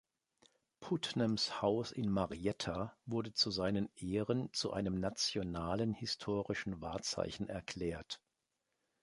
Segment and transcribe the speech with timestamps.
[0.79, 8.19] Putnams Haus in Marietta wurde zu seinen Ehren zu einem nationalen historischen Wahrzeichen erklärt.